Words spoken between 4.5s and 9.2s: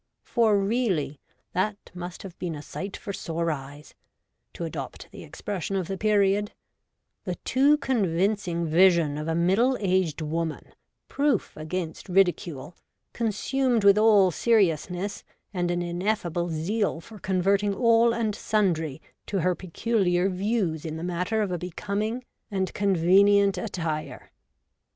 to adopt the expres sion of the period— the too convincing vision